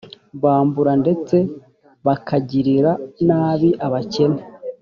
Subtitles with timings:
[0.43, 1.35] bambura ndetse
[2.05, 2.91] bakagirira
[3.27, 4.41] nabi abakene